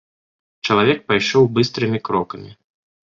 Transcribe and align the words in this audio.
Чалавек 0.67 0.99
пайшоў 1.13 1.43
быстрымі 1.59 1.99
крокамі. 2.11 2.51